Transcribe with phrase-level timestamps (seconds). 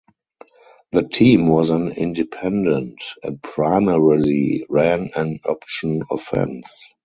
[0.93, 6.91] The team was an independent and primarily ran an option offense.